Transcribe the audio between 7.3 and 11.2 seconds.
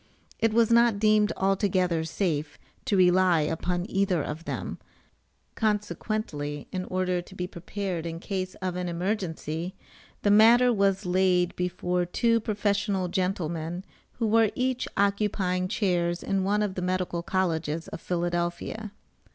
be prepared in case of an emergency, the matter was